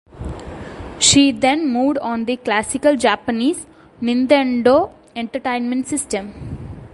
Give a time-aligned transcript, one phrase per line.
[0.97, 3.67] She then moved on to the classic Japanese
[4.01, 6.33] Nintendo Entertainment System.